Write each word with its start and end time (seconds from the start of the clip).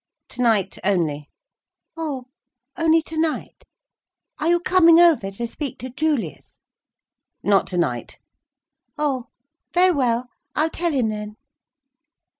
"Tonight 0.29 0.79
only." 0.83 1.29
"Oh, 1.95 2.25
only 2.75 3.03
tonight. 3.03 3.63
Are 4.39 4.47
you 4.47 4.59
coming 4.59 4.99
over 4.99 5.29
to 5.29 5.47
speak 5.47 5.77
to 5.77 5.91
Julius?" 5.91 6.55
"Not 7.43 7.67
tonight." 7.67 8.17
"Oh 8.97 9.27
very 9.75 9.91
well. 9.91 10.27
I'll 10.55 10.71
tell 10.71 10.91
him 10.91 11.09
then." 11.09 11.35